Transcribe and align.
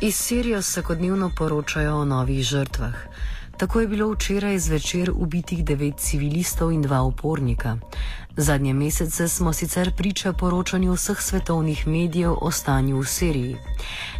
Iz 0.00 0.14
Sirije 0.14 0.58
vsakodnevno 0.58 1.30
poročajo 1.36 1.96
o 1.96 2.04
novih 2.04 2.42
žrtvah. 2.42 2.94
Tako 3.56 3.80
je 3.80 3.88
bilo 3.88 4.12
včeraj 4.12 4.58
zvečer 4.58 5.10
ubitih 5.14 5.64
devet 5.64 5.94
civilistov 5.98 6.72
in 6.72 6.82
dva 6.82 7.02
upornika. 7.02 7.76
Zadnje 8.36 8.74
mesece 8.74 9.28
smo 9.28 9.52
sicer 9.52 9.90
priča 9.96 10.32
poročanju 10.32 10.92
vseh 10.92 11.20
svetovnih 11.20 11.86
medijev 11.86 12.34
o 12.40 12.50
stanju 12.50 13.00
v 13.00 13.06
Siriji. 13.06 13.56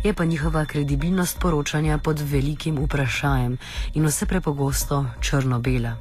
Je 0.04 0.14
pa 0.14 0.24
njihova 0.24 0.64
kredibilnost 0.64 1.38
poročanja 1.40 1.98
pod 1.98 2.20
velikim 2.20 2.78
vprašanjem 2.84 3.58
in 3.94 4.06
vse 4.06 4.26
prepogosto 4.26 5.06
črno-bela. 5.20 5.96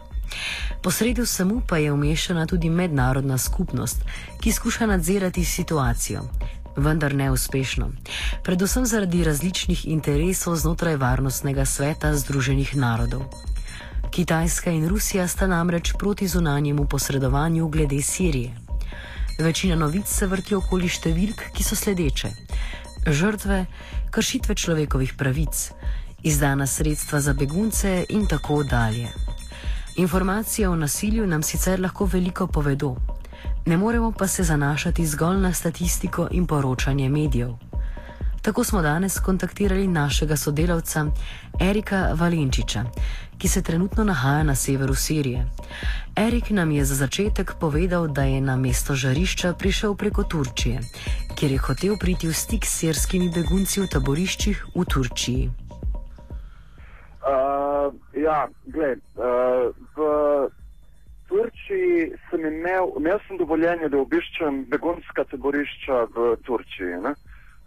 Posredu 0.83 1.23
vsemu 1.23 1.61
pa 1.67 1.77
je 1.77 1.91
umešana 1.91 2.45
tudi 2.45 2.69
mednarodna 2.69 3.37
skupnost, 3.37 4.01
ki 4.41 4.51
skuša 4.51 4.85
nadzirati 4.85 5.45
situacijo 5.45 6.21
vendar 6.77 7.15
neuspešno. 7.15 7.89
Predvsem 8.43 8.85
zaradi 8.85 9.23
različnih 9.23 9.87
interesov 9.87 10.55
znotraj 10.55 10.95
Varnostnega 10.95 11.65
sveta 11.65 12.15
Združenih 12.15 12.75
narodov. 12.75 13.25
Kitajska 14.11 14.71
in 14.71 14.87
Rusija 14.87 15.27
sta 15.27 15.47
namreč 15.47 15.93
proti 15.99 16.27
zunanjemu 16.27 16.85
posredovanju 16.85 17.67
glede 17.67 18.01
Sirije. 18.01 18.55
Večina 19.39 19.75
novic 19.75 20.07
se 20.07 20.27
vrti 20.27 20.55
okoli 20.55 20.89
številk, 20.89 21.43
ki 21.53 21.63
so 21.63 21.75
sledeče: 21.75 22.31
žrtve, 23.05 23.65
kršitve 24.09 24.55
človekovih 24.55 25.13
pravic, 25.17 25.71
izdana 26.23 26.67
sredstva 26.67 27.21
za 27.21 27.33
begunce 27.33 28.05
in 28.09 28.25
tako 28.27 28.63
dalje. 28.63 29.11
Informacije 29.97 30.69
o 30.69 30.75
nasilju 30.75 31.27
nam 31.27 31.43
sicer 31.43 31.79
lahko 31.79 32.05
veliko 32.05 32.47
povedo, 32.47 32.95
Ne 33.65 33.77
moremo 33.77 34.11
pa 34.11 34.27
se 34.27 34.43
zanašati 34.43 35.05
zgolj 35.05 35.37
na 35.37 35.53
statistiko 35.53 36.27
in 36.31 36.47
poročanje 36.47 37.09
medijev. 37.09 37.49
Tako 38.41 38.63
smo 38.63 38.81
danes 38.81 39.19
kontaktirali 39.19 39.87
našega 39.87 40.35
sodelavca 40.37 41.05
Erika 41.59 42.09
Valenčiča, 42.13 42.83
ki 43.37 43.47
se 43.47 43.61
trenutno 43.61 44.03
nahaja 44.03 44.43
na 44.43 44.55
severu 44.55 44.95
Sirije. 44.95 45.45
Erik 46.15 46.49
nam 46.49 46.71
je 46.71 46.85
za 46.85 46.95
začetek 46.95 47.53
povedal, 47.59 48.07
da 48.07 48.23
je 48.23 48.41
na 48.41 48.55
mesto 48.55 48.95
žarišča 48.95 49.53
prišel 49.53 49.95
preko 49.95 50.23
Turčije, 50.23 50.79
kjer 51.35 51.51
je 51.51 51.57
hotel 51.57 51.97
priti 51.97 52.27
v 52.27 52.33
stik 52.33 52.65
s 52.65 52.79
sirskimi 52.79 53.29
begunci 53.35 53.81
v 53.81 53.87
taboriščih 53.87 54.65
v 54.75 54.85
Turčiji. 54.85 55.51
Uh, 57.27 57.93
ja, 58.15 58.47
gled, 58.65 58.99
uh, 59.15 60.47
Turčiji 61.67 62.11
sem 62.29 62.45
imel, 62.45 62.91
imel 62.97 63.19
sem 63.27 63.37
dovoljenje, 63.37 63.89
da 63.89 63.99
obiščem 63.99 64.61
begunska 64.71 65.23
taborišča 65.27 66.05
v 66.15 66.27
Turčiji. 66.47 66.99
Ne? 67.03 67.11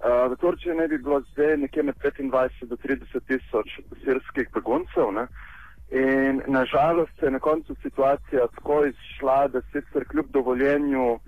Uh, 0.00 0.24
v 0.32 0.38
Turčiji 0.40 0.76
ne 0.78 0.86
bi 0.88 0.98
bilo 0.98 1.20
zdaj 1.32 1.58
nekje 1.60 1.82
med 1.82 1.96
25 2.00 2.64
do 2.70 2.78
30 2.80 3.26
tisoč 3.28 3.74
sirskih 4.04 4.48
beguncev. 4.54 5.12
Ne? 5.12 5.26
In 5.92 6.40
nažalost 6.46 7.12
se 7.20 7.26
je 7.26 7.34
na 7.36 7.42
koncu 7.44 7.76
situacija 7.82 8.46
tako 8.56 8.86
izšla, 8.88 9.48
da 9.48 9.60
sicer 9.68 10.08
kljub 10.08 10.32
dovoljenju 10.32 11.18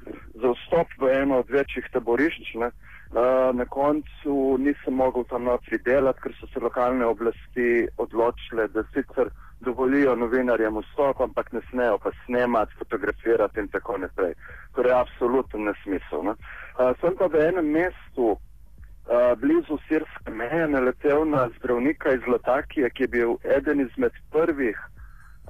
za 0.41 0.55
vstop 0.57 0.97
v 1.01 1.12
eno 1.12 1.42
od 1.45 1.51
večjih 1.51 1.92
taborišč, 1.92 2.55
ne, 2.55 2.70
uh, 2.73 3.53
na 3.53 3.64
koncu 3.69 4.57
nisem 4.59 4.95
mogel 4.95 5.29
tam 5.29 5.45
notri 5.45 5.79
delati, 5.84 6.25
ker 6.25 6.33
so 6.41 6.48
se 6.55 6.61
lokalne 6.61 7.05
oblasti 7.05 7.89
odločile, 7.98 8.69
da 8.69 8.86
sicer 8.95 9.29
dovolijo 9.64 10.14
novinarjem 10.16 10.78
vstop, 10.78 11.20
ampak 11.20 11.52
ne 11.52 11.60
smejo 11.70 11.98
pa 11.98 12.10
snemati, 12.24 12.74
fotografirati 12.78 13.60
in 13.60 13.68
tako 13.68 13.98
naprej. 13.98 14.34
Torej, 14.74 14.92
absolutno 14.92 15.58
nesmisel. 15.58 16.24
Ne? 16.28 16.34
Uh, 16.78 16.92
sem 17.00 17.16
pa 17.18 17.27
v 17.27 17.46
enem 17.48 17.68
mestu, 17.70 18.33
uh, 18.33 19.33
blizu 19.40 19.78
sirske 19.88 20.30
meje, 20.30 20.68
naletel 20.68 21.24
na 21.28 21.48
zdravnika 21.58 22.12
iz 22.12 22.27
Latakije, 22.27 22.90
ki 22.90 23.02
je 23.02 23.08
bil 23.08 23.36
eden 23.56 23.80
izmed 23.80 24.12
prvih, 24.33 24.78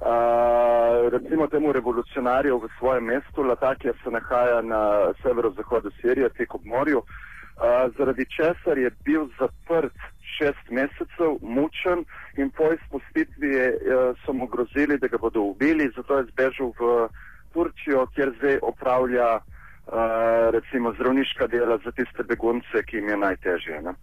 uh, 0.01 1.09
recimo 1.15 1.47
temu 1.47 1.71
revolucionarjev 1.71 2.63
v 2.63 2.71
svojem 2.79 3.05
mestu. 3.13 3.43
Latakija 3.43 3.93
se 4.03 4.11
nahaja 4.11 4.61
na 4.61 4.81
severozahodu 5.21 5.91
Sirije, 6.01 6.29
tik 6.29 6.55
ob 6.55 6.65
morju, 6.65 6.97
uh, 6.97 7.05
zaradi 7.97 8.25
česar 8.37 8.77
je 8.77 8.91
bil 9.05 9.27
zaprt 9.39 9.97
šest 10.37 10.69
mesecev, 10.69 11.37
mučen 11.41 12.05
in 12.37 12.49
po 12.49 12.71
izpustitvi 12.73 13.53
eh, 13.57 13.73
so 14.25 14.33
mu 14.33 14.47
grozili, 14.47 14.97
da 14.97 15.07
ga 15.07 15.17
bodo 15.17 15.41
ubili, 15.53 15.91
zato 15.95 16.17
je 16.17 16.29
zbežal 16.31 16.73
v 16.79 17.07
Turčijo, 17.53 18.05
kjer 18.15 18.33
zdaj 18.37 18.57
opravlja 18.61 19.35
uh, 19.35 19.93
recimo 20.55 20.93
zdravniška 20.93 21.47
dela 21.47 21.77
za 21.85 21.91
tiste 21.91 22.23
begunce, 22.23 22.83
ki 22.87 22.97
jim 22.97 23.09
je 23.09 23.17
najtežje. 23.17 23.81
Ne? 23.81 23.89
Uh, 23.89 23.95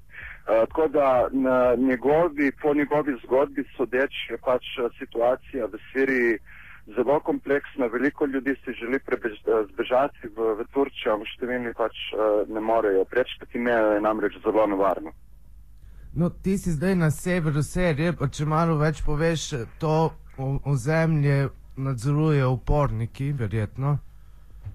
tako 0.69 0.89
da 0.89 1.29
na 1.33 1.75
njegovi, 1.77 2.53
po 2.63 2.75
njegovi 2.75 3.17
zgodbi 3.25 3.65
sodeč 3.77 4.13
je 4.31 4.39
pač 4.39 4.65
situacija 4.99 5.67
v 5.67 5.79
Siriji 5.93 6.39
zelo 6.97 7.21
kompleksna, 7.21 7.87
veliko 7.87 8.27
ljudi 8.27 8.55
si 8.65 8.73
želi 8.73 8.99
zbežati 9.73 10.29
v, 10.37 10.55
v 10.59 10.67
Turčijo, 10.75 11.21
številni 11.35 11.75
pač 11.75 11.97
uh, 12.15 12.47
ne 12.49 12.61
morejo. 12.61 13.05
Prečkati 13.05 13.59
mejo 13.59 13.93
je 13.95 14.01
namreč 14.01 14.39
zelo 14.45 14.67
nevarno. 14.67 15.13
No, 16.13 16.31
ti 16.31 16.59
si 16.59 16.71
zdaj 16.71 16.95
na 16.95 17.11
severu 17.11 17.63
Sirije, 17.63 18.13
pa 18.13 18.27
če 18.29 18.45
malo 18.45 18.77
več 18.77 19.03
poveš, 19.07 19.51
to 19.79 20.11
ozemlje 20.65 21.49
nadzoruje 21.77 22.47
uporniki, 22.47 23.33
verjetno. 23.33 23.99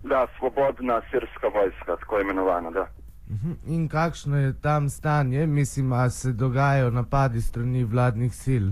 Da, 0.03 0.28
svobodna 0.38 1.01
sirska 1.12 1.47
vojska, 1.47 1.97
tako 2.00 2.19
imenovana. 2.19 2.72
Da. 2.72 2.88
Mhm. 3.29 3.51
In 3.68 3.88
kakšno 3.90 4.38
je 4.38 4.53
tam 4.62 4.90
stanje, 4.90 5.45
mislim, 5.47 5.90
da 5.90 6.09
se 6.09 6.31
dogajajo 6.34 6.91
napadi 6.91 7.41
strani 7.41 7.84
vladnih 7.84 8.35
sil? 8.44 8.66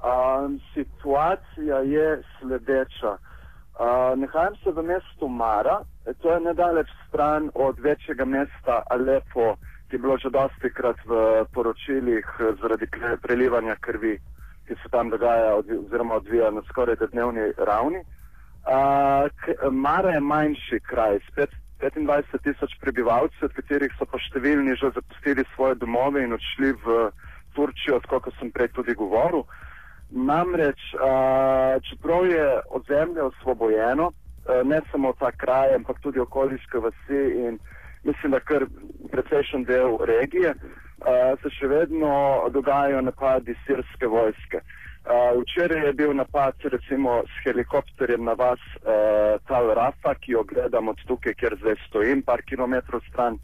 Um, 0.00 0.60
situacija 0.74 1.76
je 1.76 2.22
sledeča. 2.38 3.10
Uh, 3.10 4.18
nahajam 4.18 4.56
se 4.64 4.70
v 4.70 4.82
mestu 4.82 5.28
Mara, 5.28 5.82
to 6.22 6.32
je 6.32 6.40
nedaleč 6.40 6.88
stran 7.08 7.50
od 7.54 7.78
večjega 7.78 8.24
mesta 8.24 8.82
Alepo 8.90 9.56
je 9.92 9.98
bilo 9.98 10.18
že 10.18 10.30
dosti 10.30 10.70
krat 10.74 10.96
v 11.06 11.44
poročilih 11.54 12.26
eh, 12.40 12.52
zaradi 12.62 12.86
prelivanja 13.22 13.76
krvi, 13.80 14.18
ki 14.66 14.74
se 14.82 14.88
tam 14.90 15.10
dogaja 15.10 15.56
oziroma 15.56 16.14
odvija 16.14 16.50
na 16.50 16.62
skoraj 16.68 16.96
dnevni 17.12 17.52
ravni. 17.58 18.02
Uh, 18.60 19.72
Mara 19.72 20.10
je 20.10 20.20
manjši 20.20 20.80
kraj, 20.80 21.18
spet 21.32 21.50
25 21.80 22.42
tisoč 22.44 22.70
prebivalcev, 22.80 23.48
od 23.48 23.56
katerih 23.56 23.92
so 23.98 24.04
pa 24.04 24.20
številni 24.20 24.76
že 24.76 24.92
zapustili 24.94 25.44
svoje 25.54 25.78
domove 25.80 26.22
in 26.22 26.36
odšli 26.36 26.74
v 26.84 27.08
Turčijo, 27.56 28.00
kot 28.06 28.28
sem 28.38 28.52
prej 28.52 28.68
tudi 28.76 28.94
govoril. 28.94 29.46
Namreč, 30.10 30.78
uh, 30.94 31.80
čeprav 31.88 32.28
je 32.28 32.46
ozemlje 32.78 33.22
osvobojeno, 33.22 34.10
uh, 34.12 34.62
ne 34.62 34.82
samo 34.92 35.14
ta 35.18 35.32
kraj, 35.32 35.74
ampak 35.74 35.98
tudi 36.04 36.20
okoliške 36.20 36.78
vasi 36.78 37.22
in 37.46 37.58
mislim, 38.04 38.32
da 38.32 38.40
kar 38.40 38.66
precejšen 39.12 39.64
del 39.64 39.98
regije, 40.06 40.54
uh, 40.54 41.40
se 41.42 41.50
še 41.50 41.68
vedno 41.68 42.12
dogajajo 42.50 43.00
napadi 43.00 43.54
sirske 43.66 44.06
vojske. 44.06 44.60
Uh, 45.00 45.40
včeraj 45.40 45.86
je 45.86 45.92
bil 45.92 46.12
napad 46.14 46.54
recimo 46.62 47.22
s 47.24 47.44
helikopterjem 47.44 48.24
na 48.24 48.32
vas 48.32 48.60
uh, 48.60 49.40
Tal 49.48 49.72
Rafa, 49.74 50.14
ki 50.14 50.32
jo 50.32 50.44
gledam 50.44 50.88
od 50.92 51.00
tukaj, 51.08 51.34
kjer 51.40 51.56
zdaj 51.60 51.78
stojim, 51.88 52.22
par 52.22 52.42
kilometrov 52.42 53.00
stran. 53.08 53.38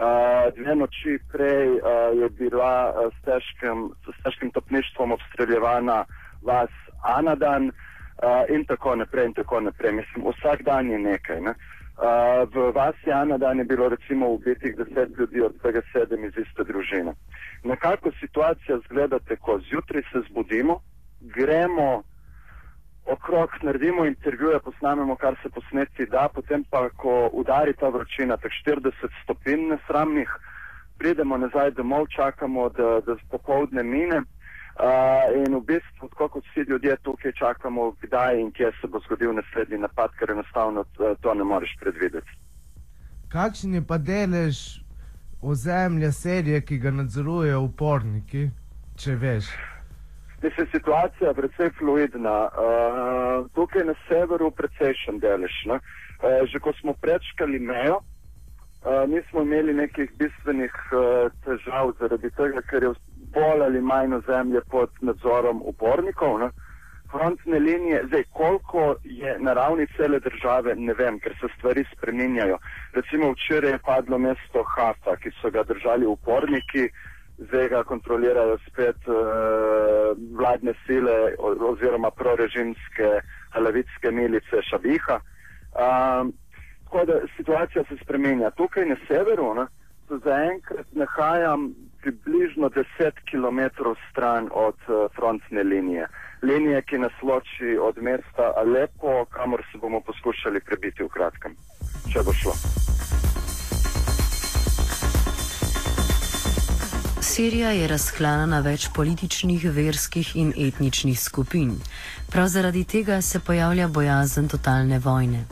Uh, 0.00 0.48
dve 0.56 0.76
noči 0.76 1.18
prej 1.32 1.76
uh, 1.80 2.12
je 2.16 2.28
bila 2.38 2.92
uh, 2.92 3.08
s, 3.12 3.24
težkim, 3.24 3.90
s 4.06 4.22
težkim 4.24 4.52
topništvom 4.52 5.12
obstreljevana 5.16 6.04
vas 6.44 6.72
Anadan 7.02 7.68
uh, 7.68 8.44
in 8.48 8.64
tako 8.68 8.94
naprej 8.96 9.32
in 9.32 9.34
tako 9.34 9.60
naprej. 9.60 9.92
Mislim, 9.92 10.28
vsak 10.28 10.62
dan 10.68 10.90
je 10.90 10.98
nekaj. 10.98 11.40
Ne? 11.40 11.50
Uh, 11.50 11.79
v 12.54 12.72
vasi 12.74 13.12
Anadan 13.12 13.58
je 13.58 13.64
bilo 13.64 13.88
recimo 13.88 14.28
ubitih 14.28 14.76
deset 14.76 15.18
ljudi, 15.18 15.40
od 15.40 15.62
tega 15.62 15.82
sedem 15.92 16.24
iz 16.24 16.32
iste 16.36 16.64
družine. 16.64 17.12
Nekako 17.64 18.10
situacija 18.20 18.78
zgleda 18.88 19.18
tako, 19.18 19.60
zjutraj 19.70 20.02
se 20.12 20.22
zbudimo, 20.30 20.80
gremo 21.20 22.02
okrog, 23.06 23.50
naredimo 23.62 24.06
intervjuje, 24.06 24.58
posnamemo, 24.58 25.16
kar 25.16 25.36
se 25.42 25.48
posneti 25.48 26.06
da, 26.06 26.28
potem 26.34 26.64
pa, 26.70 26.88
ko 26.88 27.30
udari 27.32 27.72
ta 27.72 27.88
vročina, 27.88 28.36
tak 28.36 28.52
40 28.66 28.92
stopinj 29.24 29.68
nesramnih, 29.68 30.30
pridemo 30.98 31.36
nazaj 31.36 31.70
domov, 31.70 32.06
čakamo, 32.16 32.68
da, 32.68 33.00
da 33.06 33.16
popovdne 33.30 33.82
mine. 33.82 34.22
Uh, 34.78 35.26
in 35.36 35.54
v 35.54 35.60
bistvu, 35.66 36.08
kot 36.16 36.44
vsi 36.46 36.64
ljudje 36.68 36.96
tukaj 37.02 37.32
čakamo, 37.32 37.90
kdaj 38.02 38.40
in 38.40 38.52
kje 38.52 38.70
se 38.80 38.88
bo 38.88 39.00
zgodil 39.04 39.34
naslednji 39.34 39.78
napad, 39.78 40.14
ker 40.18 40.30
enostavno 40.30 40.84
to 41.20 41.34
ne 41.34 41.44
moreš 41.44 41.74
predvideti. 41.80 42.38
Kakšen 43.28 43.74
je 43.74 43.82
pa 43.86 43.98
delež 43.98 44.80
ozemlja 45.42 46.12
serije, 46.12 46.60
ki 46.60 46.78
ga 46.78 46.90
nadzorujejo 46.90 47.60
uporniki, 47.60 48.48
če 48.96 49.16
veš? 49.16 49.50
Mislim, 50.42 50.66
situacija 50.72 51.28
je 51.28 51.34
precej 51.34 51.70
fluidna. 51.78 52.38
Uh, 52.48 53.50
tukaj 53.54 53.84
na 53.84 53.94
severu 54.08 54.48
je 54.48 54.56
precejšen 54.62 55.20
delež. 55.20 55.52
Uh, 55.68 55.80
že 56.52 56.58
ko 56.58 56.72
smo 56.80 56.92
prečkali 56.92 57.58
mejo, 57.58 58.00
uh, 58.00 59.04
nismo 59.08 59.42
imeli 59.42 59.74
nekih 59.74 60.10
bistvenih 60.18 60.72
uh, 60.92 61.28
težav 61.44 61.92
zaradi 62.00 62.30
tega, 62.30 62.62
ker 62.70 62.82
je 62.82 62.94
bolj 63.34 63.62
ali 63.64 63.80
manj 63.80 64.20
zemlje 64.26 64.60
pod 64.70 64.90
nadzorom 65.00 65.62
upornikov. 65.64 66.38
Ne? 66.40 66.50
Frontne 67.10 67.58
linije, 67.58 68.02
zdaj 68.06 68.24
koliko 68.32 68.94
je 69.04 69.38
na 69.38 69.52
ravni 69.52 69.86
cele 69.96 70.20
države, 70.20 70.74
ne 70.76 70.94
vem, 70.94 71.18
ker 71.20 71.34
se 71.40 71.48
stvari 71.58 71.84
spreminjajo. 71.92 72.58
Recimo 72.92 73.32
včeraj 73.32 73.70
je 73.70 73.78
padlo 73.78 74.18
mesto 74.18 74.62
Hafa, 74.74 75.16
ki 75.16 75.30
so 75.40 75.50
ga 75.50 75.62
držali 75.62 76.06
uporniki, 76.06 76.88
zdaj 77.38 77.68
ga 77.68 77.82
kontrolirajo 77.84 78.58
spet 78.68 79.08
uh, 79.08 79.16
vladne 80.38 80.74
sile 80.86 81.34
oziroma 81.72 82.10
prorežimske 82.10 83.10
alavitske 83.52 84.10
milice 84.10 84.62
Šabiha. 84.70 85.18
Uh, 85.72 86.30
tako 86.84 87.04
da 87.04 87.20
situacija 87.36 87.84
se 87.88 87.96
spremenja. 88.02 88.50
Tukaj 88.50 88.86
na 88.86 88.96
severu 89.08 89.54
ne, 89.54 89.66
se 89.66 89.79
zaenkrat 90.18 90.86
nahajam 90.92 91.74
približno 92.02 92.68
10 92.68 92.84
km 93.30 93.60
stran 94.10 94.48
od 94.52 94.74
uh, 94.88 95.12
frontne 95.16 95.62
linije. 95.62 96.06
Linije, 96.42 96.82
ki 96.82 96.98
nas 96.98 97.12
loči 97.22 97.78
od 97.80 98.02
mesta 98.02 98.52
Alepo, 98.56 99.24
kamor 99.30 99.62
se 99.72 99.78
bomo 99.78 100.00
poskušali 100.00 100.60
prebiti 100.60 101.02
v 101.02 101.08
kratkem, 101.08 101.56
če 102.12 102.22
bo 102.24 102.32
šlo. 102.32 102.54
Sirija 107.20 107.70
je 107.70 107.88
razklana 107.88 108.46
na 108.46 108.60
več 108.60 108.88
političnih, 108.96 109.64
verskih 109.70 110.32
in 110.36 110.52
etničnih 110.56 111.20
skupin. 111.20 111.76
Prav 112.32 112.48
zaradi 112.48 112.84
tega 112.84 113.20
se 113.22 113.40
pojavlja 113.40 113.88
bojazen 113.88 114.48
totalne 114.48 114.98
vojne. 114.98 115.44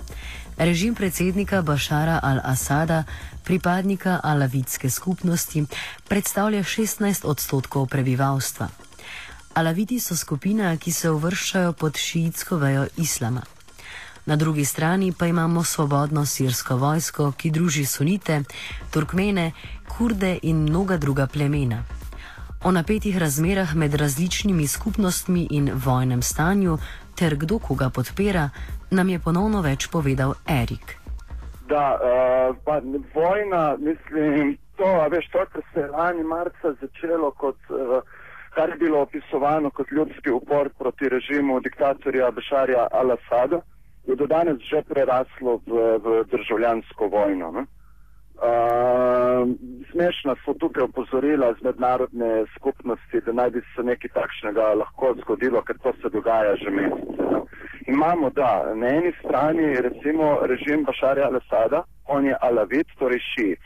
Režim 0.58 0.94
predsednika 0.94 1.62
Bašara 1.62 2.18
al-Asada, 2.22 3.04
pripadnika 3.44 4.20
alavitske 4.22 4.90
skupnosti, 4.90 5.62
predstavlja 6.08 6.62
16 6.62 7.26
odstotkov 7.26 7.86
prebivalstva. 7.86 8.68
Alaviti 9.54 10.00
so 10.00 10.16
skupina, 10.16 10.76
ki 10.76 10.92
se 10.92 11.10
uvrščajo 11.10 11.72
pod 11.72 11.96
šiitsko 11.96 12.58
vejo 12.58 12.86
islama. 12.96 13.42
Na 14.26 14.36
drugi 14.36 14.64
strani 14.64 15.12
pa 15.12 15.26
imamo 15.26 15.64
svobodno 15.64 16.26
sirsko 16.26 16.76
vojsko, 16.76 17.32
ki 17.32 17.50
druži 17.50 17.84
sunite, 17.86 18.42
turkmene, 18.90 19.52
kurde 19.88 20.38
in 20.42 20.56
mnoga 20.56 20.96
druga 20.96 21.26
plemena. 21.26 21.84
O 22.64 22.70
napetih 22.70 23.16
razmerah 23.16 23.74
med 23.74 23.94
različnimi 23.94 24.66
skupnostmi 24.66 25.46
in 25.50 25.70
vojnem 25.74 26.22
stanju 26.22 26.78
ter 27.18 27.36
kdo 27.36 27.58
koga 27.58 27.90
podpira, 27.90 28.48
nam 28.90 29.08
je 29.08 29.18
ponovno 29.18 29.62
več 29.62 29.88
povedal 29.92 30.34
Erik. 30.46 30.94
Da, 31.68 31.86
uh, 31.98 32.56
pa 32.64 32.80
vojna, 33.14 33.76
mislim, 33.78 34.56
to, 34.76 34.88
veš, 35.10 35.26
to, 35.32 35.44
kar 35.52 35.62
se 35.72 35.80
je 35.80 35.90
lani 35.90 36.22
marca 36.22 36.72
začelo 36.80 37.30
kot, 37.30 37.58
uh, 37.70 37.98
kar 38.54 38.70
je 38.70 38.76
bilo 38.76 39.02
opisovano 39.02 39.70
kot 39.70 39.90
ljudski 39.90 40.30
upor 40.30 40.70
proti 40.78 41.08
režimu 41.08 41.60
diktatorja 41.60 42.30
Bešarja 42.30 42.86
Al-Assada, 42.92 43.60
je 44.06 44.16
do 44.16 44.26
danes 44.26 44.62
že 44.70 44.82
preraslo 44.88 45.60
v, 45.66 45.82
v 46.04 46.22
državljansko 46.30 47.08
vojno. 47.12 47.50
Ne? 47.52 47.66
Uh, 48.38 49.50
smešna 49.90 50.34
so 50.44 50.54
tukaj 50.54 50.82
opozorila 50.84 51.54
z 51.58 51.64
mednarodne 51.64 52.44
skupnosti, 52.56 53.20
da 53.26 53.32
naj 53.32 53.50
bi 53.50 53.60
se 53.74 53.82
nekaj 53.82 54.10
takšnega 54.14 54.74
lahko 54.82 55.14
zgodilo, 55.22 55.62
ker 55.62 55.78
to 55.82 55.92
se 56.02 56.10
dogaja 56.12 56.56
že 56.56 56.70
mesece. 56.70 57.22
No. 57.32 57.46
Imamo, 57.86 58.30
da, 58.30 58.74
na 58.74 58.86
eni 58.88 59.12
strani 59.24 59.80
recimo 59.80 60.38
režim 60.42 60.84
Bašarja 60.84 61.28
Al-Assada, 61.30 61.82
on 62.06 62.26
je 62.26 62.36
alavit, 62.40 62.88
torej 62.98 63.20
šit. 63.32 63.62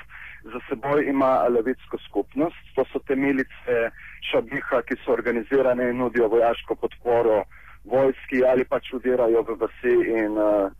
Za 0.53 0.61
seboj 0.69 1.05
ima 1.07 1.33
alavitsko 1.47 1.99
skupnost, 2.09 2.63
to 2.75 2.85
so 2.93 2.99
te 3.07 3.17
milice 3.17 3.91
šabiha, 4.31 4.83
ki 4.87 4.97
so 5.05 5.13
organizirane 5.13 5.91
in 5.91 5.99
nudijo 5.99 6.29
vojaško 6.29 6.75
podporo 6.75 7.43
vojski 7.85 8.45
ali 8.47 8.65
pač 8.65 8.93
udirajo 8.95 9.43
v 9.43 9.57
vasi 9.61 9.95
in 10.23 10.39
uh, 10.39 10.71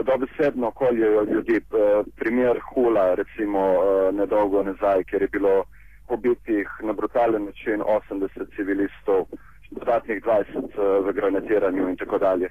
dobesedno 0.00 0.70
koljejo 0.70 1.24
ljudi. 1.24 1.56
Eh, 1.56 2.02
primer 2.16 2.60
Hula, 2.60 3.14
recimo 3.14 3.58
eh, 3.58 4.12
nedolgo 4.12 4.62
nazaj, 4.62 5.04
kjer 5.04 5.22
je 5.22 5.28
bilo 5.28 5.64
pobitih 6.08 6.68
na 6.82 6.92
brutalen 6.92 7.44
način 7.44 7.80
80 7.80 8.56
civilistov, 8.56 9.26
dodatnih 9.70 10.22
20 10.24 10.42
eh, 10.42 11.00
v 11.04 11.12
granatiranju 11.12 11.88
in 11.88 11.96
tako 11.96 12.18
dalje. 12.18 12.48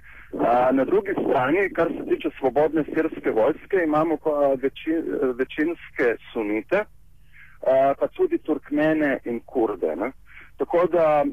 Na 0.71 0.83
drugi 0.85 1.11
strani, 1.11 1.69
kar 1.73 1.87
se 1.87 2.05
tiče 2.09 2.29
svobodne 2.39 2.83
sirske 2.83 3.31
vojske, 3.31 3.77
imamo 3.83 4.17
pa 4.17 4.53
večin, 4.61 5.03
večinske 5.35 6.15
sunite, 6.33 6.83
pa 7.99 8.07
tudi 8.07 8.37
turkmene 8.37 9.19
in 9.25 9.39
kurde. 9.45 9.95
Ne? 9.95 10.11
Tako 10.57 10.85
da, 10.91 11.25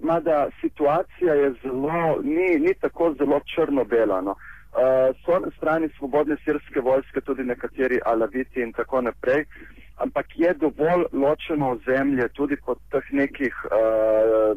mada 0.00 0.48
situacija 0.60 1.34
je 1.34 1.54
zelo, 1.62 2.18
ni, 2.22 2.58
ni 2.58 2.74
tako 2.80 3.14
zelo 3.18 3.40
črno-bela. 3.54 4.20
No? 4.20 4.34
Uh, 4.76 5.16
so 5.24 5.38
na 5.38 5.50
strani 5.56 5.88
svobodne 5.98 6.36
sirske 6.44 6.80
vojske 6.80 7.20
tudi 7.20 7.44
nekateri 7.44 7.98
alaviti 8.06 8.60
in 8.60 8.72
tako 8.72 9.00
naprej, 9.00 9.44
ampak 9.96 10.26
je 10.34 10.54
dovolj 10.54 11.04
ločeno 11.12 11.70
ozemlje 11.70 12.28
tudi 12.28 12.56
po 12.66 12.74
teh 12.90 13.06
nekih 13.10 13.54
uh, 13.64 13.72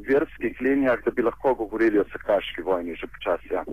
verskih 0.10 0.62
linijah, 0.62 1.00
da 1.06 1.12
bi 1.12 1.21
lahko 1.21 1.54
govorili 1.54 2.00
o 2.00 2.04
sekaški 2.12 2.62
vojni 2.62 2.95
že 2.95 3.07
počasi. 3.07 3.54
Ja. 3.54 3.63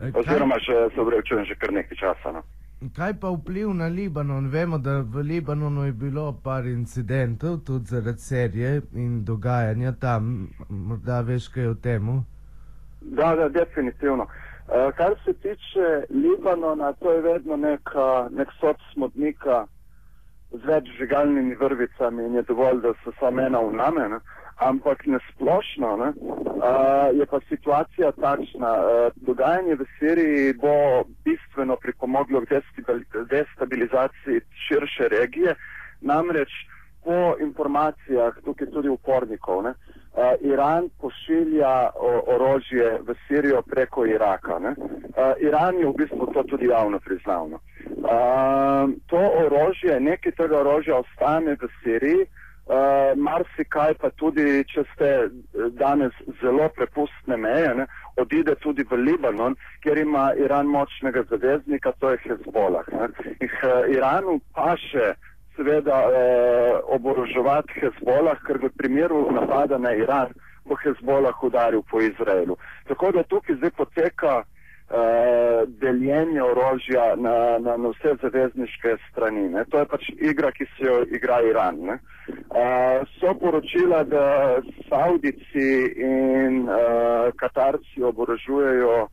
E, 0.00 0.12
Oziroma, 0.14 0.58
že 0.58 0.94
se 0.94 1.00
vrečujem 1.00 1.44
že 1.44 1.54
kar 1.54 1.72
nekaj 1.72 1.96
časa. 1.96 2.32
No. 2.32 2.42
Kaj 2.96 3.14
pa 3.20 3.32
vpliv 3.32 3.72
na 3.74 3.86
Libanon? 3.86 4.50
Vemo, 4.50 4.78
da 4.78 5.00
v 5.00 5.16
Libanonu 5.16 5.84
je 5.84 5.92
bilo 5.92 6.32
par 6.44 6.66
incidentov, 6.66 7.64
tudi 7.64 7.84
zaradi 7.84 8.20
serije 8.20 8.82
in 8.92 9.24
dogajanja 9.24 9.92
tam. 9.92 10.48
Morda 10.68 11.20
veš 11.20 11.48
kaj 11.48 11.66
o 11.66 11.74
tem? 11.74 12.24
Da, 13.00 13.34
da, 13.34 13.48
definitivno. 13.48 14.22
Uh, 14.22 14.30
Eh, 14.30 14.51
kar 14.96 15.14
se 15.24 15.32
tiče 15.32 16.04
Libanona, 16.10 16.92
to 16.92 17.12
je 17.12 17.20
vedno 17.20 17.56
neka, 17.56 18.28
nek 18.30 18.48
sod 18.60 18.76
smodnika 18.92 19.66
z 20.52 20.64
več 20.68 20.88
žigalnimi 20.98 21.54
vrvicami 21.54 22.24
in 22.24 22.34
je 22.34 22.42
dovolj, 22.48 22.80
da 22.84 22.92
so 23.04 23.12
samo 23.20 23.40
ena 23.40 23.60
v 23.60 23.72
namen. 23.76 24.18
Ampak 24.62 25.06
nasplošno 25.06 25.96
ne, 25.96 26.08
uh, 26.22 27.08
je 27.18 27.26
pa 27.26 27.40
situacija 27.48 28.12
takšna. 28.12 28.72
Uh, 28.78 29.16
dogajanje 29.26 29.74
v 29.80 29.86
Siriji 29.98 30.52
bo 30.60 30.74
bistveno 31.24 31.76
pripomoglo 31.76 32.44
k 32.44 32.60
destabilizaciji 33.30 34.44
širše 34.68 35.08
regije. 35.08 35.56
Namreč 36.00 36.52
po 37.02 37.34
informacijah, 37.40 38.36
tukaj 38.44 38.70
tudi 38.70 38.92
upornikov, 38.92 39.64
ne, 39.66 39.70
uh, 39.70 40.01
Iran 40.40 40.88
pošilja 41.00 41.90
orožje 42.26 42.98
v 43.06 43.14
Sirijo 43.26 43.62
preko 43.62 44.06
Iraka. 44.06 44.56
Uh, 44.56 45.32
Iran 45.40 45.78
je 45.78 45.86
v 45.86 45.94
bistvu 45.96 46.26
to 46.34 46.42
tudi 46.42 46.66
javno 46.66 47.00
priznal. 47.00 47.48
Uh, 47.48 47.60
to 49.06 49.16
orožje, 49.16 50.00
nekaj 50.00 50.32
tega 50.32 50.60
orožja 50.60 51.00
ostane 51.00 51.56
v 51.56 51.68
Siriji, 51.82 52.26
uh, 52.26 53.16
marsikaj 53.16 53.94
pa 53.94 54.10
tudi, 54.10 54.64
če 54.68 54.84
ste 54.92 55.08
danes 55.80 56.12
zelo 56.42 56.68
prepustne 56.76 57.36
meje, 57.36 57.74
ne, 57.74 57.86
odide 58.20 58.54
tudi 58.60 58.84
v 58.84 59.00
Libanon, 59.00 59.56
kjer 59.80 59.98
ima 59.98 60.32
Iran 60.36 60.68
močnega 60.68 61.24
zaveznika, 61.30 61.92
to 61.98 62.12
je 62.12 62.20
Hezbollah. 62.28 62.84
Uh, 62.92 63.88
Iranu 63.88 64.40
pa 64.52 64.76
še 64.76 65.14
seveda 65.56 65.98
eh, 66.08 66.80
oboroževati 66.94 67.80
Hezbolah, 67.80 68.38
ker 68.46 68.58
v 68.62 68.72
primeru 68.76 69.26
napada 69.32 69.78
na 69.78 69.92
Iran 69.92 70.32
bo 70.64 70.76
Hezbolah 70.78 71.44
udaril 71.44 71.82
po 71.82 72.00
Izraelu. 72.00 72.56
Tako 72.88 73.12
da 73.12 73.22
tukaj 73.22 73.56
zdaj 73.56 73.70
poteka 73.70 74.42
eh, 74.42 75.62
deljenje 75.66 76.42
orožja 76.42 77.16
na, 77.16 77.58
na, 77.58 77.76
na 77.76 77.88
vse 77.88 78.14
zavezniške 78.22 78.96
strani. 79.10 79.48
Ne. 79.48 79.64
To 79.64 79.78
je 79.78 79.86
pač 79.86 80.10
igra, 80.20 80.52
ki 80.52 80.64
se 80.76 80.86
jo 80.86 81.02
igra 81.10 81.40
Iran. 81.42 81.78
Eh, 81.90 83.00
so 83.18 83.34
poročila, 83.40 84.04
da 84.04 84.60
Saudici 84.88 85.72
in 85.96 86.68
eh, 86.68 87.32
Katarci 87.36 88.02
oborožujejo 88.02 89.08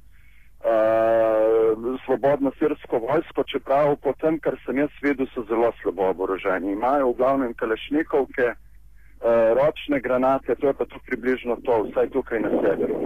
uh, 0.63 1.97
svobodno 2.05 2.51
sirsko 2.59 2.99
vojsko, 2.99 3.43
čeprav 3.43 3.95
po 4.03 4.13
tem, 4.21 4.39
kar 4.39 4.57
sem 4.65 4.77
jaz 4.77 4.89
videl, 5.01 5.27
so 5.33 5.43
zelo 5.49 5.71
slabo 5.81 6.09
oboroženi. 6.09 6.71
Imajo 6.71 7.11
v 7.11 7.17
glavnem 7.17 7.53
kalešnikovke, 7.53 8.53
uh, 8.53 8.57
ročne 9.59 9.99
granate, 9.99 10.55
to 10.55 10.67
je 10.67 10.73
pa 10.73 10.85
tu 10.85 10.99
približno 11.05 11.59
to, 11.65 11.83
vsaj 11.89 12.09
tukaj 12.09 12.39
na 12.39 12.49
severu. 12.49 12.99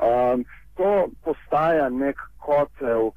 Um, 0.00 0.44
to 0.76 1.08
postaja 1.24 1.88
nek 1.88 2.16
kotel, 2.38 3.10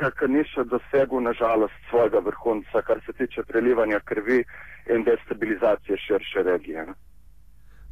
ki 0.00 0.26
ni 0.32 0.42
še 0.48 0.64
dosegel, 0.70 1.20
nažalost, 1.22 1.76
svojega 1.90 2.22
vrhunca, 2.24 2.82
kar 2.82 3.02
se 3.06 3.12
tiče 3.12 3.44
prelivanja 3.48 4.00
krvi 4.04 4.42
in 4.90 5.04
destabilizacije 5.04 5.98
širše 6.06 6.42
regije. 6.42 6.86
Ne? 6.86 6.94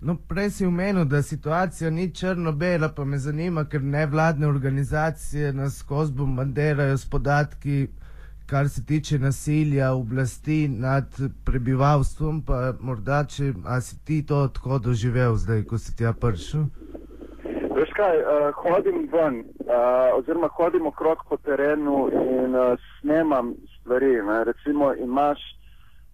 No, 0.01 0.15
prej 0.29 0.51
si 0.51 0.67
umenil, 0.67 1.05
da 1.05 1.23
situacija 1.23 1.91
ni 1.91 2.11
črno-bela, 2.15 2.89
pa 2.97 3.05
me 3.05 3.19
zanima, 3.19 3.65
ker 3.65 3.83
nevladne 3.83 4.47
organizacije 4.47 5.53
nas 5.53 5.79
skozi 5.79 6.13
bombardirajo 6.13 6.99
s 6.99 7.11
podatki, 7.11 7.89
kar 8.47 8.69
se 8.69 8.85
tiče 8.87 9.19
nasilja 9.19 9.93
oblasti 9.93 10.69
nad 10.69 11.05
prebivalstvom, 11.45 12.43
pa 12.47 12.73
morda, 12.81 13.25
če 13.25 13.53
si 13.81 13.99
ti 14.05 14.27
to 14.27 14.49
tako 14.49 14.79
doživel 14.79 15.35
zdaj, 15.37 15.65
ko 15.65 15.79
si 15.79 15.97
tja 15.97 16.13
prišel? 16.13 16.69
Veš 17.75 17.91
kaj, 17.99 18.23
uh, 18.23 18.49
hodim 18.63 19.09
ven, 19.13 19.43
uh, 19.67 20.15
oziroma 20.19 20.49
hodim 20.55 20.87
okrog 20.87 21.27
po 21.29 21.37
terenu 21.37 22.07
in 22.15 22.55
uh, 22.55 22.79
snemam 23.01 23.55
stvari. 23.81 24.15
Ne. 24.23 24.45
Recimo 24.45 24.95
imaš 24.95 25.39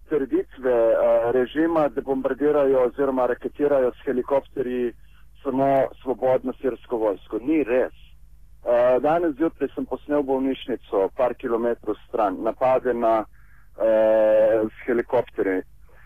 trditve 0.09 0.75
uh, 0.93 1.31
režima, 1.33 1.87
da 1.89 2.01
bombardirajo 2.01 2.85
oziroma 2.87 3.27
raketirajo 3.27 3.91
s 3.91 4.05
helikopterji 4.05 4.93
samo 5.43 5.87
svobodno 6.01 6.53
sirsko 6.61 6.97
vojsko. 6.97 7.39
Ni 7.41 7.63
res. 7.63 7.93
Uh, 8.65 9.01
danes 9.01 9.35
zjutraj 9.37 9.69
sem 9.75 9.85
posnel 9.85 10.23
bolnišnico, 10.23 11.09
par 11.17 11.33
kilometrov 11.37 11.95
stran, 12.07 12.37
napade 12.41 12.93
na 12.93 13.19
uh, 13.21 14.71
helikopterje. 14.85 15.61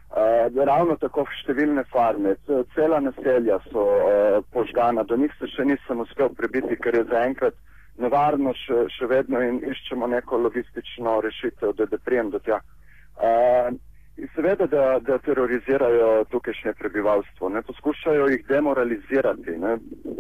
Uh, 0.09 0.65
ravno 0.65 0.97
tako 0.97 1.23
številne 1.43 1.85
farme, 1.93 2.33
cela 2.75 2.99
naselja 2.99 3.59
so 3.69 3.85
uh, 3.85 4.39
požgana, 4.51 5.03
do 5.07 5.15
njih 5.15 5.35
se 5.39 5.47
še 5.53 5.67
nisem 5.69 6.01
uspel 6.03 6.33
prebiti, 6.35 6.75
ker 6.81 6.97
je 6.97 7.05
zaenkrat 7.11 7.55
nevarno 8.01 8.55
še, 8.57 8.87
še 8.95 9.07
vedno 9.11 9.41
in 9.45 9.61
iščemo 9.69 10.07
neko 10.07 10.39
logistično 10.47 11.19
rešitev, 11.23 11.75
da, 11.77 11.87
da 11.91 11.99
prijem 12.01 12.31
do 12.33 12.41
tja. 12.43 12.59
Uh, 13.19 13.69
Seveda, 14.39 14.65
da, 14.67 14.99
da 14.99 15.17
terorizirajo 15.17 16.23
tukajšnje 16.31 16.73
prebivalstvo, 16.73 17.49
ne 17.49 17.61
poskušajo 17.61 18.27
jih 18.27 18.45
demoralizirati, 18.47 19.51
ne? 19.51 19.77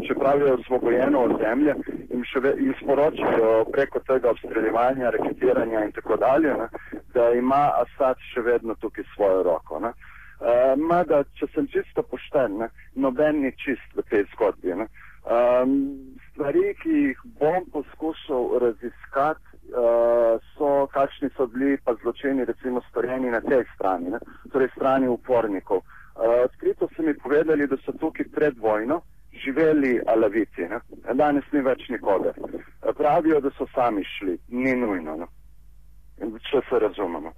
čeprav 0.07 0.41
je 0.41 0.53
osvobojeno 0.53 1.19
od 1.19 1.31
zemlje 1.41 1.75
in 2.09 2.25
še 2.27 2.41
ve, 2.43 2.51
jim 2.59 2.73
sporočajo 2.81 3.63
preko 3.71 3.99
tega 3.99 4.33
obstreljevanja, 4.35 5.13
reketiranja 5.15 5.85
in 5.85 5.95
tako 5.95 6.17
dalje, 6.19 6.51
ne? 6.61 6.67
da 7.15 7.29
ima 7.31 7.61
Asad 7.83 8.19
še 8.33 8.43
vedno 8.43 8.75
tukaj 8.83 9.07
svojo 9.15 9.43
roko. 9.43 9.79
Ne? 9.79 9.93
Uh, 9.95 10.75
mada, 10.75 11.23
če 11.39 11.47
sem 11.53 11.71
čisto 11.71 12.03
pošten, 12.03 12.59
ne? 12.59 12.67
noben 12.95 13.39
ni 13.45 13.53
čist 13.63 13.95
v 13.95 14.03
tej 14.11 14.27
zgodbi. 14.33 14.75
Um, 14.75 15.79
stvari, 16.33 16.73
ki 16.83 17.05
jih 17.05 17.23
bom 17.39 17.71
poskušal 17.71 18.51
raziskati, 18.67 19.63
uh, 19.71 20.43
so, 20.57 20.87
kakšni 20.91 21.31
so 21.37 21.47
bili 21.47 21.77
pa 21.85 21.95
zločini, 22.19 22.45
recimo, 22.45 22.81
storjeni 22.89 23.31
na 23.31 23.41
tej 23.41 23.63
strani, 23.75 24.09
ne? 24.09 24.19
torej 24.51 24.69
strani 24.75 25.07
upornikov. 25.07 25.77
Uh, 25.77 26.43
odkrito 26.45 26.89
so 26.95 27.03
mi 27.03 27.13
povedali, 27.13 27.67
da 27.67 27.77
so 27.85 27.91
tukaj 27.91 28.25
pred 28.35 28.57
vojno 28.57 29.01
živeli 29.45 30.01
alaviti, 30.07 30.61
ne? 30.61 30.79
danes 31.13 31.43
ni 31.51 31.61
več 31.61 31.89
nikogar. 31.89 32.33
Uh, 32.39 32.95
pravijo, 32.97 33.39
da 33.39 33.49
so 33.57 33.67
sami 33.75 34.03
šli, 34.03 34.37
ni 34.47 34.75
nujno, 34.75 35.15
ne? 35.15 35.27
če 36.51 36.61
se 36.69 36.79
razumemo. 36.79 37.33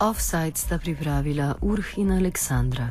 Offside 0.00 0.56
sta 0.56 0.78
pripravila 0.78 1.54
Urh 1.62 1.98
in 1.98 2.12
Aleksandra. 2.12 2.90